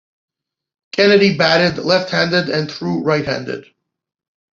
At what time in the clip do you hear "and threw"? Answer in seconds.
2.49-3.03